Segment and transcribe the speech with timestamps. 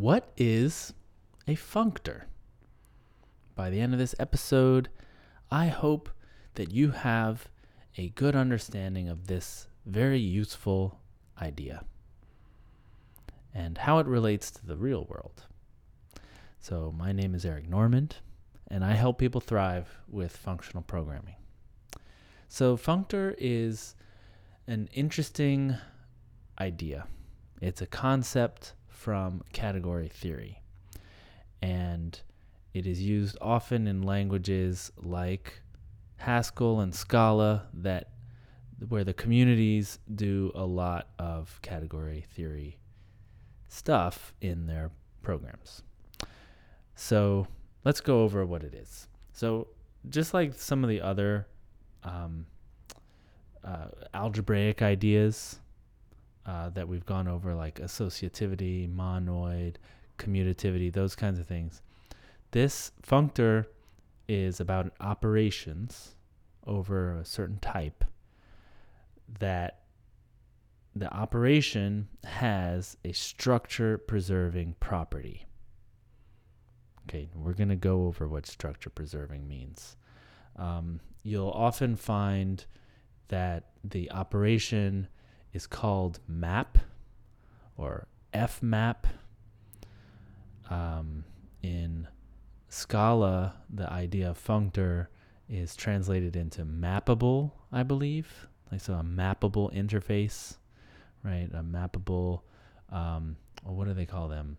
[0.00, 0.94] what is
[1.46, 2.22] a functor?
[3.54, 4.88] By the end of this episode,
[5.50, 6.08] I hope
[6.54, 7.48] that you have
[7.98, 10.98] a good understanding of this very useful
[11.42, 11.84] idea
[13.54, 15.44] and how it relates to the real world.
[16.60, 18.16] So, my name is Eric Normand,
[18.68, 21.36] and I help people thrive with functional programming.
[22.48, 23.96] So, functor is
[24.66, 25.76] an interesting
[26.58, 27.06] idea.
[27.60, 30.60] It's a concept from category theory.
[31.62, 32.20] And
[32.74, 35.62] it is used often in languages like
[36.16, 38.10] Haskell and Scala that
[38.90, 42.76] where the communities do a lot of category theory
[43.68, 44.90] stuff in their
[45.22, 45.82] programs.
[46.94, 47.46] So
[47.84, 49.08] let's go over what it is.
[49.32, 49.68] So
[50.10, 51.46] just like some of the other
[52.04, 52.44] um,
[53.64, 55.58] uh, algebraic ideas
[56.50, 59.76] uh, that we've gone over, like associativity, monoid,
[60.18, 61.80] commutativity, those kinds of things.
[62.50, 63.66] This functor
[64.28, 66.16] is about operations
[66.66, 68.04] over a certain type
[69.38, 69.82] that
[70.96, 75.46] the operation has a structure preserving property.
[77.08, 79.96] Okay, we're going to go over what structure preserving means.
[80.56, 82.64] Um, you'll often find
[83.28, 85.06] that the operation
[85.52, 86.78] is called map
[87.76, 89.04] or fmap.
[90.68, 91.24] Um,
[91.62, 92.06] in
[92.68, 95.08] Scala, the idea of functor
[95.48, 98.46] is translated into mappable, I believe.
[98.70, 100.56] Like so, a mappable interface,
[101.24, 101.48] right?
[101.52, 102.42] A mappable,
[102.90, 104.56] um, what do they call them?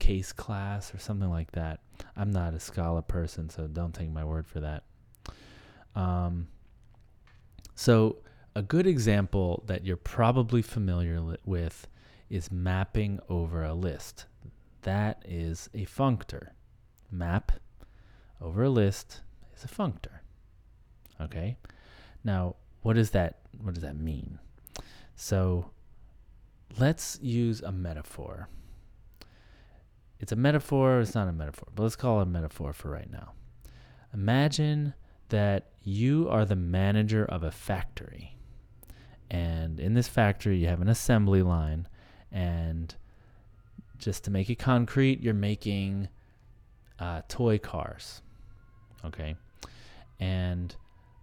[0.00, 1.80] Case class or something like that.
[2.16, 4.82] I'm not a Scala person, so don't take my word for that.
[5.94, 6.48] Um,
[7.76, 8.16] so
[8.54, 11.88] a good example that you're probably familiar li- with
[12.28, 14.26] is mapping over a list.
[14.82, 16.48] That is a functor.
[17.10, 17.52] Map
[18.40, 19.20] over a list
[19.56, 20.20] is a functor.
[21.20, 21.56] Okay?
[22.24, 24.38] Now, what does that what does that mean?
[25.14, 25.70] So,
[26.78, 28.48] let's use a metaphor.
[30.18, 33.10] It's a metaphor, it's not a metaphor, but let's call it a metaphor for right
[33.10, 33.32] now.
[34.14, 34.94] Imagine
[35.28, 38.36] that you are the manager of a factory
[39.32, 41.88] and in this factory, you have an assembly line.
[42.30, 42.94] And
[43.96, 46.08] just to make it concrete, you're making
[46.98, 48.20] uh, toy cars.
[49.06, 49.34] Okay.
[50.20, 50.76] And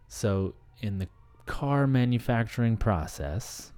[0.07, 1.07] so in the
[1.45, 3.71] car manufacturing process,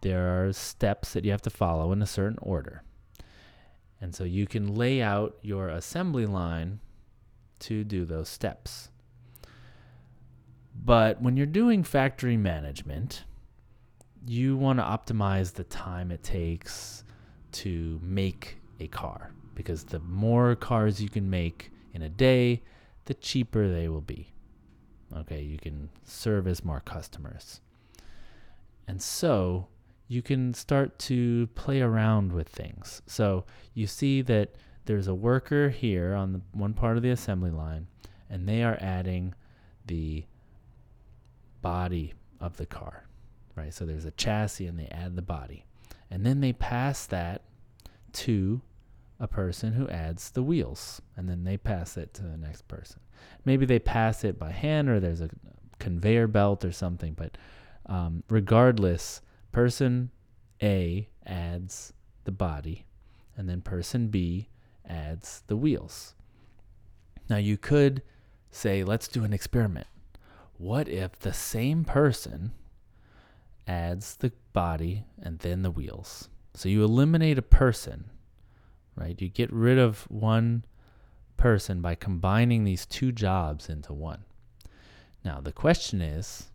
[0.00, 2.82] there are steps that you have to follow in a certain order.
[4.00, 6.80] And so you can lay out your assembly line
[7.60, 8.90] to do those steps.
[10.74, 13.24] But when you're doing factory management,
[14.26, 17.04] you want to optimize the time it takes
[17.52, 22.62] to make a car because the more cars you can make in a day,
[23.04, 24.32] the cheaper they will be.
[25.16, 27.60] Okay, you can service more customers.
[28.88, 29.68] And so
[30.08, 33.02] you can start to play around with things.
[33.06, 34.56] So you see that
[34.86, 37.86] there's a worker here on the one part of the assembly line,
[38.28, 39.34] and they are adding
[39.86, 40.24] the
[41.64, 43.06] body of the car,
[43.56, 43.72] right?
[43.72, 45.64] So there's a chassis and they add the body.
[46.10, 47.40] And then they pass that
[48.12, 48.60] to
[49.18, 51.00] a person who adds the wheels.
[51.16, 53.00] And then they pass it to the next person.
[53.46, 55.30] Maybe they pass it by hand or there's a
[55.78, 57.14] conveyor belt or something.
[57.14, 57.38] But
[57.86, 60.10] um, regardless, person
[60.62, 62.84] A adds the body
[63.38, 64.50] and then person B
[64.86, 66.14] adds the wheels.
[67.30, 68.02] Now you could
[68.50, 69.86] say, let's do an experiment
[70.64, 72.50] what if the same person
[73.68, 76.30] adds the body and then the wheels?
[76.54, 78.06] So you eliminate a person,
[78.96, 79.20] right?
[79.20, 80.64] You get rid of one
[81.36, 84.24] person by combining these two jobs into one.
[85.22, 86.50] Now, the question is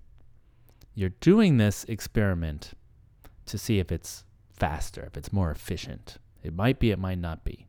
[0.95, 2.71] you're doing this experiment
[3.45, 6.17] to see if it's faster, if it's more efficient.
[6.41, 7.67] It might be, it might not be.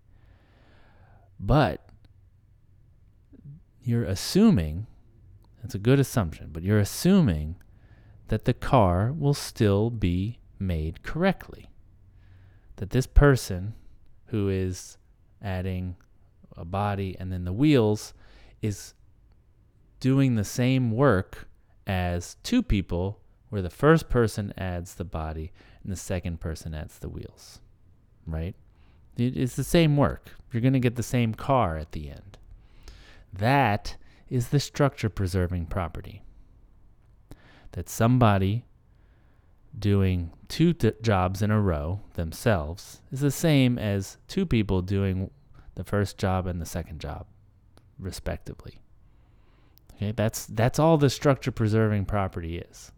[1.38, 1.87] But
[3.82, 4.87] you're assuming
[5.62, 7.57] it's a good assumption, but you're assuming
[8.29, 11.71] that the car will still be made correctly.
[12.77, 13.75] That this person
[14.27, 14.97] who is
[15.43, 15.97] adding
[16.57, 18.15] a body and then the wheels
[18.62, 18.95] is
[19.99, 21.49] doing the same work
[21.87, 25.53] as two people where the first person adds the body
[25.83, 27.61] and the second person adds the wheels.
[28.27, 28.55] Right?
[29.17, 30.31] It's the same work.
[30.53, 32.39] You're going to get the same car at the end.
[33.33, 33.97] That
[34.31, 36.23] is the structure preserving property.
[37.73, 38.65] That somebody
[39.79, 45.31] doing two t- jobs in a row themselves is the same as two people doing
[45.75, 47.27] the first job and the second job
[47.99, 48.81] respectively.
[49.94, 52.91] Okay, that's that's all the structure preserving property is.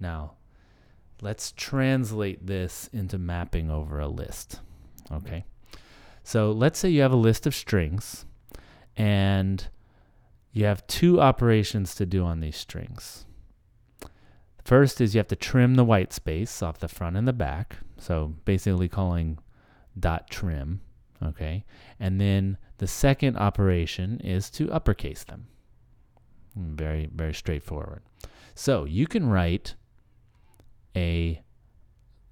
[0.00, 0.34] Now,
[1.22, 4.60] let's translate this into mapping over a list.
[5.10, 5.44] Okay.
[6.22, 8.26] So, let's say you have a list of strings
[8.96, 9.66] and
[10.52, 13.26] you have two operations to do on these strings.
[14.64, 17.78] First is you have to trim the white space off the front and the back.
[17.98, 19.38] So basically calling
[19.98, 20.80] dot trim,
[21.22, 21.64] okay?
[21.98, 25.46] And then the second operation is to uppercase them.
[26.56, 28.02] Very, very straightforward.
[28.54, 29.74] So you can write
[30.96, 31.40] a,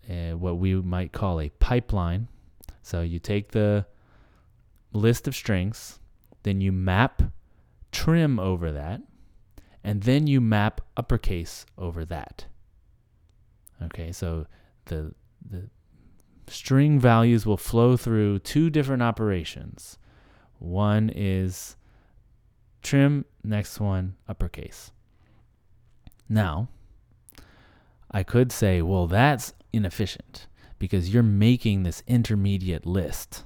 [0.08, 2.28] a what we might call a pipeline.
[2.82, 3.86] So you take the
[4.92, 5.98] list of strings,
[6.42, 7.22] then you map
[7.98, 9.00] trim over that,
[9.82, 12.46] and then you map uppercase over that.
[13.82, 14.46] Okay, so
[14.84, 15.12] the
[15.44, 15.68] the
[16.46, 19.98] string values will flow through two different operations.
[20.60, 21.76] One is
[22.82, 24.92] trim, next one uppercase.
[26.28, 26.68] Now,
[28.12, 30.46] I could say, well, that's inefficient
[30.78, 33.42] because you're making this intermediate list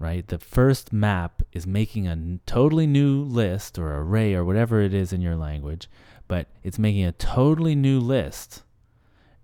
[0.00, 0.26] right?
[0.26, 5.12] The first map is making a totally new list or array or whatever it is
[5.12, 5.88] in your language,
[6.26, 8.62] but it's making a totally new list.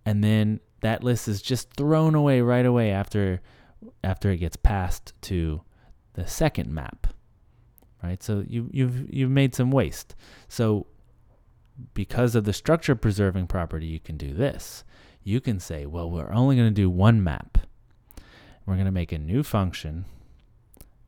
[0.06, 3.42] And then that list is just thrown away right away after
[4.02, 5.60] after it gets passed to
[6.14, 7.06] the second map.
[8.02, 8.22] Right?
[8.22, 10.16] So you you've you've made some waste.
[10.48, 10.86] So
[11.92, 14.84] because of the structure preserving property, you can do this.
[15.22, 17.58] You can say, well, we're only going to do one map.
[18.64, 20.06] We're going to make a new function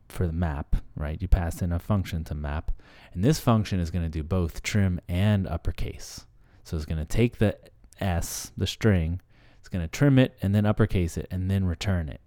[0.09, 1.21] for the map, right?
[1.21, 2.73] You pass in a function to map,
[3.13, 6.27] and this function is going to do both trim and uppercase.
[6.65, 7.57] So it's going to take the
[8.01, 9.21] s, the string,
[9.59, 12.21] it's going to trim it and then uppercase it and then return it.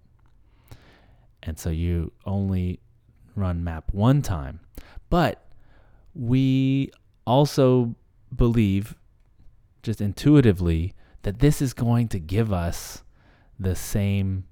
[1.42, 2.80] And so you only
[3.34, 4.60] run map one time.
[5.10, 5.44] But
[6.14, 6.92] we
[7.26, 7.94] also
[8.34, 8.94] believe
[9.82, 13.02] just intuitively that this is going to give us
[13.58, 14.44] the same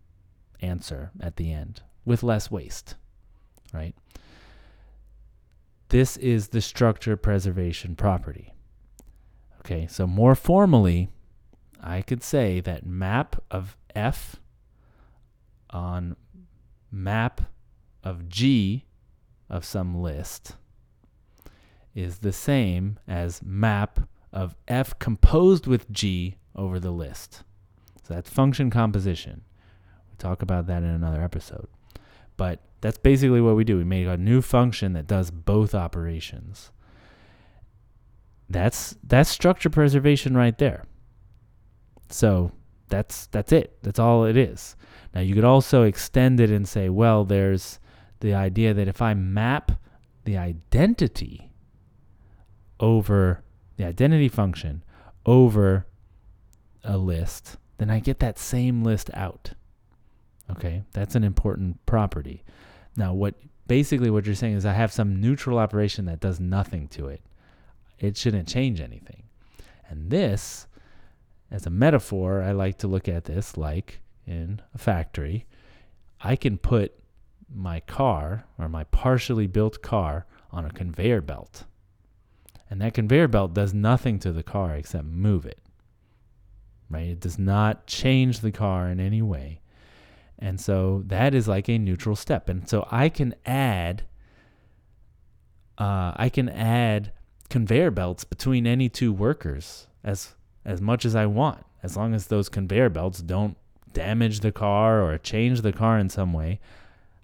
[0.61, 2.97] answer at the end with less waste
[3.73, 3.95] right?
[5.89, 8.53] This is the structure preservation property.
[9.61, 11.11] Okay, so more formally,
[11.83, 14.37] I could say that map of F
[15.71, 16.17] on
[16.91, 17.43] map
[18.03, 18.85] of G
[19.49, 20.57] of some list
[21.95, 27.43] is the same as map of F composed with G over the list.
[28.03, 29.43] So that's function composition.
[30.09, 31.69] We'll talk about that in another episode.
[32.37, 33.77] But that's basically what we do.
[33.77, 36.71] We make a new function that does both operations.
[38.49, 40.85] That's that's structure preservation right there.
[42.09, 42.53] So
[42.89, 43.79] that's that's it.
[43.83, 44.77] That's all it is.
[45.15, 47.79] Now you could also extend it and say, well, there's
[48.21, 49.73] the idea that if I map
[50.25, 51.53] the identity
[52.79, 53.43] over
[53.77, 54.83] the identity function
[55.25, 55.87] over
[56.83, 59.53] a list, then I get that same list out.
[60.51, 62.43] Okay, that's an important property.
[63.01, 63.35] Now, what
[63.67, 67.23] basically what you're saying is I have some neutral operation that does nothing to it.
[67.99, 69.23] It shouldn't change anything.
[69.89, 70.67] And this,
[71.51, 75.47] as a metaphor, I like to look at this like in a factory.
[76.21, 76.93] I can put
[77.51, 81.65] my car or my partially built car on a conveyor belt.
[82.69, 85.61] And that conveyor belt does nothing to the car except move it.
[86.91, 87.07] Right?
[87.07, 89.60] It does not change the car in any way.
[90.41, 92.49] And so that is like a neutral step.
[92.49, 94.05] And so I can add
[95.79, 97.13] uh, I can add
[97.49, 102.27] conveyor belts between any two workers as as much as I want, as long as
[102.27, 103.57] those conveyor belts don't
[103.93, 106.61] damage the car or change the car in some way.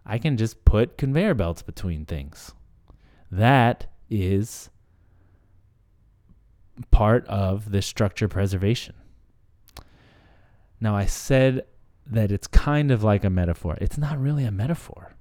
[0.05, 2.53] I can just put conveyor belts between things.
[3.31, 4.71] That is
[6.91, 8.95] part of the structure preservation.
[10.81, 11.67] Now, I said
[12.07, 13.77] that it's kind of like a metaphor.
[13.81, 15.15] It's not really a metaphor.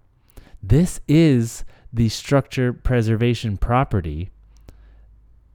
[0.62, 4.32] This is the structure preservation property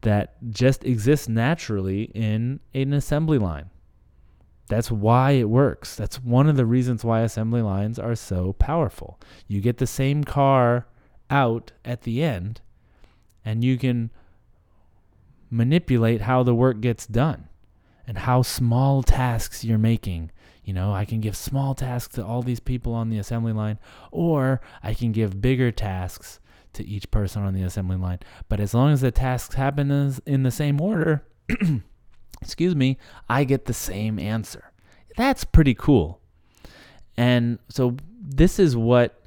[0.03, 3.71] that just exists naturally in an assembly line.
[4.69, 5.97] That's why it works.
[5.97, 9.19] That's one of the reasons why assembly lines are so powerful.
[9.49, 10.87] You get the same car
[11.29, 12.61] out at the end,
[13.45, 14.11] and you can
[15.51, 17.49] manipulate how the work gets done
[18.07, 20.31] and how small tasks you're making
[20.71, 23.81] you know, I can give small tasks to all these people on the assembly line,
[24.13, 26.39] or I can give bigger tasks
[26.75, 28.21] to each person on the assembly line.
[28.49, 29.91] But as long as the tasks happen
[30.27, 31.25] in the same order,
[32.41, 32.99] excuse me,
[33.29, 34.71] I get the same answer.
[35.17, 36.21] That's pretty cool.
[37.17, 39.25] And so this is what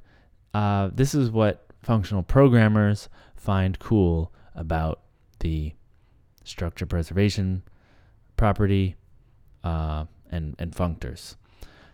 [0.54, 5.02] uh, this is what functional programmers find cool about
[5.42, 5.74] the
[6.46, 7.64] structure preservation
[8.38, 8.96] property
[9.66, 11.36] uh, and and functors.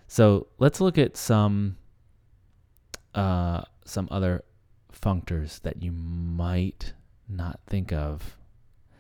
[0.08, 1.78] So let's look at some
[3.14, 4.44] uh, some other
[4.92, 6.94] functors that you might
[7.28, 8.38] not think of.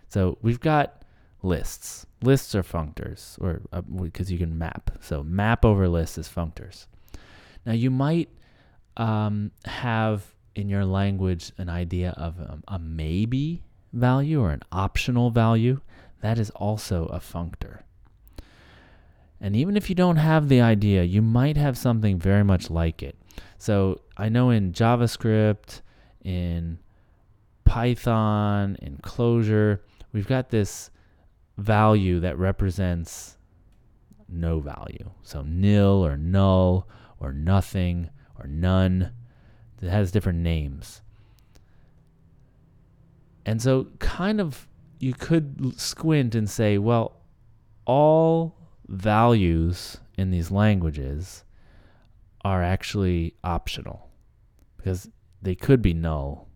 [0.10, 1.04] So we've got
[1.42, 2.06] lists.
[2.22, 3.62] Lists are functors, or
[4.04, 4.92] because uh, you can map.
[5.02, 6.86] So map over lists is functors.
[7.66, 8.30] Now you might
[8.98, 15.32] um, have in your language an idea of a, a maybe value or an optional
[15.32, 15.80] value.
[16.22, 17.80] That is also a functor.
[19.42, 23.02] And even if you don't have the idea, you might have something very much like
[23.02, 23.16] it.
[23.58, 25.82] So I know in JavaScript,
[26.24, 26.80] in
[27.64, 29.80] Python, in Clojure,
[30.12, 30.92] we've got this
[31.58, 33.38] value that represents
[34.28, 35.10] no value.
[35.24, 36.88] So nil or null
[37.20, 39.12] or nothing or none.
[39.82, 41.02] It has different names.
[43.46, 44.68] And so, kind of,
[45.00, 47.22] you could squint and say, well,
[47.86, 48.59] all
[48.90, 51.44] values in these languages
[52.44, 54.10] are actually optional
[54.78, 55.10] because
[55.42, 56.48] they could be null,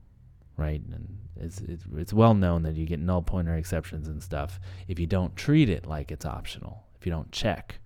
[0.58, 0.82] right?
[0.92, 5.00] And it's, it's, it's well known that you get null pointer exceptions and stuff if
[5.00, 7.80] you don't treat it like it's optional, if you don't check.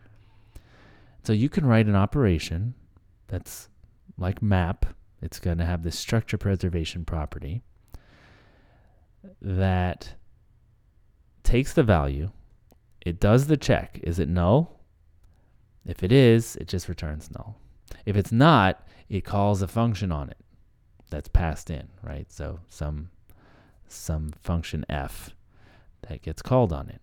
[1.24, 2.74] So you can write an operation
[3.28, 3.70] that's
[4.18, 4.86] like map,
[5.22, 7.62] it's going to have this structure preservation property
[9.42, 10.14] that
[11.44, 12.30] takes the value,
[13.08, 14.00] it does the check.
[14.04, 14.82] Is it null?
[15.86, 17.58] If it is, it just returns null.
[18.06, 20.38] If it's not, it calls a function on it
[21.10, 22.30] that's passed in, right?
[22.30, 23.10] So some
[23.88, 25.30] some function f
[26.02, 27.00] that gets called on it.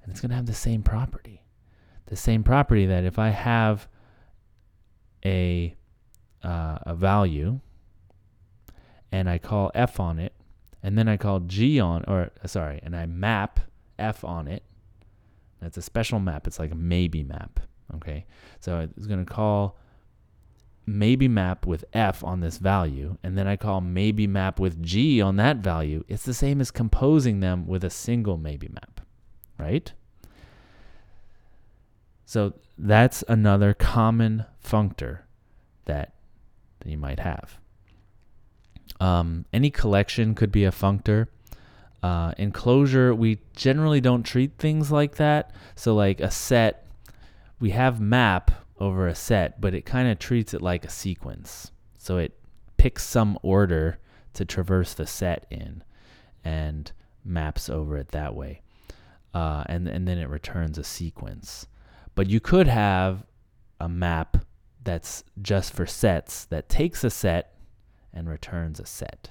[0.00, 1.42] And it's going to have the same property.
[2.06, 3.88] The same property that if I have
[5.24, 5.76] a
[6.44, 7.58] uh, a value
[9.10, 10.34] and I call f on it,
[10.84, 13.58] and then I call g on, or sorry, and I map
[13.98, 14.62] f on it.
[15.60, 16.46] That's a special map.
[16.46, 17.60] It's like a maybe map.
[17.96, 18.26] Okay,
[18.60, 19.78] so it's going to call
[20.86, 25.20] maybe map with f on this value, and then I call maybe map with g
[25.20, 26.04] on that value.
[26.08, 29.00] It's the same as composing them with a single maybe map,
[29.58, 29.92] right?
[32.24, 35.20] So that's another common functor
[35.86, 36.12] that
[36.80, 37.58] that you might have.
[39.00, 41.28] Um, any collection could be a functor.
[42.02, 45.52] Uh, in Clojure, we generally don't treat things like that.
[45.74, 46.86] So, like a set,
[47.58, 51.70] we have map over a set, but it kind of treats it like a sequence.
[51.96, 52.38] So it
[52.76, 53.98] picks some order
[54.34, 55.82] to traverse the set in
[56.44, 56.90] and
[57.24, 58.62] maps over it that way.
[59.34, 61.66] Uh, and, and then it returns a sequence.
[62.14, 63.24] But you could have
[63.80, 64.38] a map
[64.82, 67.54] that's just for sets that takes a set
[68.12, 69.30] and returns a set.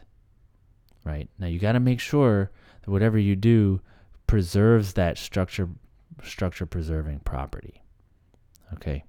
[1.08, 1.30] Right?
[1.40, 3.80] Now you got to make sure that whatever you do
[4.28, 5.70] preserves that structure
[6.22, 7.82] structure preserving property.
[8.74, 9.06] Okay.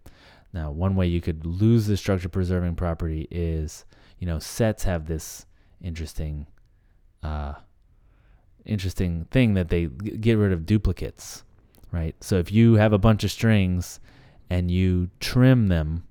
[0.53, 3.85] Now, one way you could lose the structure preserving property is,
[4.19, 5.45] you know, sets have this
[5.83, 6.47] interesting
[7.23, 7.55] uh
[8.65, 11.43] interesting thing that they get rid of duplicates,
[11.91, 12.15] right?
[12.21, 13.99] So if you have a bunch of strings
[14.49, 16.05] and you trim them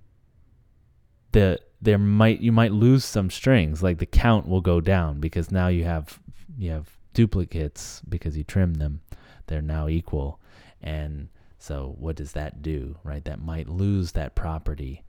[1.32, 5.52] the there might you might lose some strings like the count will go down because
[5.52, 6.20] now you have
[6.58, 9.02] you have duplicates because you trim them.
[9.48, 10.40] They're now equal.
[10.82, 11.30] And
[11.60, 13.24] so what does that do right?
[13.26, 15.04] That might lose that property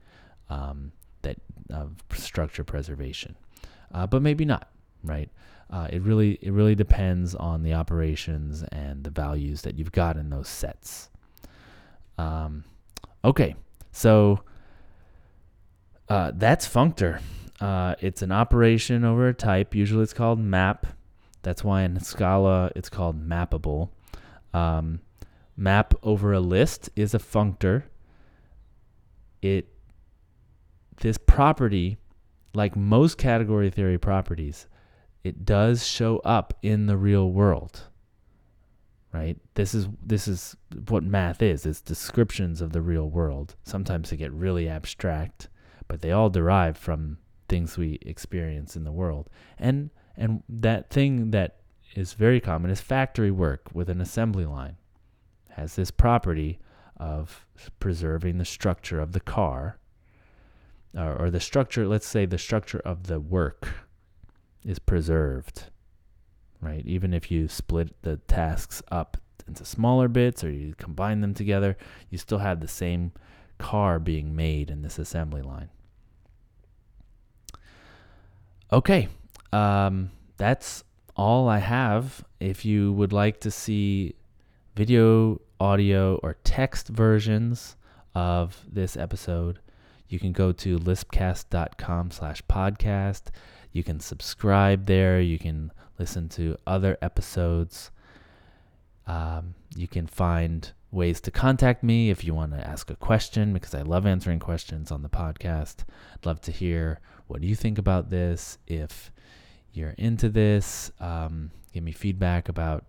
[0.49, 1.37] um, that
[1.71, 3.35] of structure preservation.
[3.91, 4.69] Uh, but maybe not
[5.03, 5.29] right?
[5.69, 10.17] Uh, it really it really depends on the operations and the values that you've got
[10.17, 11.09] in those sets.
[12.17, 12.63] Um,
[13.23, 13.55] okay.
[13.91, 14.41] So
[16.09, 17.21] uh, that's functor.
[17.61, 19.75] Uh, it's an operation over a type.
[19.75, 20.87] Usually it's called map.
[21.43, 23.89] That's why in Scala it's called mappable.
[24.53, 25.01] Um,
[25.55, 27.83] map over a list is a functor.
[29.41, 29.67] It
[31.01, 31.97] this property,
[32.53, 34.67] like most category theory properties,
[35.23, 37.83] it does show up in the real world.
[39.13, 39.37] Right?
[39.55, 40.55] This is this is
[40.87, 41.65] what math is.
[41.65, 43.55] It's descriptions of the real world.
[43.63, 45.49] Sometimes they get really abstract
[45.89, 47.17] but they all derive from
[47.49, 49.29] things we experience in the world.
[49.57, 51.57] And and that thing that
[51.95, 54.77] is very common is factory work with an assembly line.
[55.49, 56.59] Has this property
[56.95, 57.45] of
[57.79, 59.79] preserving the structure of the car
[60.95, 63.69] or, or the structure, let's say the structure of the work
[64.65, 65.65] is preserved.
[66.61, 66.85] Right?
[66.85, 69.17] Even if you split the tasks up
[69.47, 71.77] into smaller bits or you combine them together,
[72.09, 73.13] you still have the same
[73.57, 75.69] car being made in this assembly line.
[78.71, 79.07] Okay,
[79.51, 80.83] um, that's
[81.15, 82.23] all I have.
[82.39, 84.13] If you would like to see
[84.75, 87.75] video, audio, or text versions
[88.13, 89.59] of this episode,
[90.07, 93.23] you can go to lispcast.com slash podcast.
[93.71, 95.19] You can subscribe there.
[95.19, 97.89] You can listen to other episodes.
[99.07, 103.53] Um, you can find ways to contact me if you want to ask a question
[103.53, 105.83] because I love answering questions on the podcast.
[106.13, 108.57] I'd love to hear what do you think about this.
[108.67, 109.11] If
[109.71, 112.85] you're into this, um, give me feedback about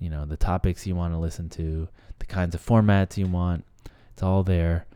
[0.00, 3.64] you know the topics you want to listen to, the kinds of formats you want.
[4.12, 4.86] It's all there.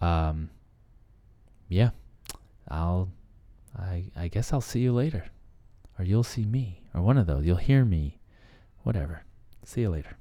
[0.00, 0.50] Um,
[1.68, 1.90] yeah,
[2.68, 3.08] I'll.
[3.76, 5.24] I I guess I'll see you later,
[5.98, 7.44] or you'll see me, or one of those.
[7.44, 8.18] You'll hear me,
[8.82, 9.24] whatever.
[9.64, 10.16] See you later.